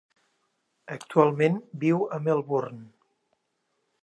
Actualment 0.95 1.59
viu 1.85 2.01
a 2.17 2.21
Melbourne. 2.31 2.85